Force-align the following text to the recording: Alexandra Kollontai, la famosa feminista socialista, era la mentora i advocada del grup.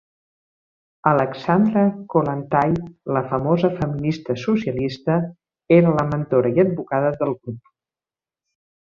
Alexandra 1.09 1.81
Kollontai, 2.13 2.71
la 3.17 3.23
famosa 3.33 3.69
feminista 3.79 4.35
socialista, 4.47 5.19
era 5.79 5.93
la 5.99 6.07
mentora 6.15 6.51
i 6.57 6.63
advocada 6.65 7.13
del 7.21 7.35
grup. 7.43 7.61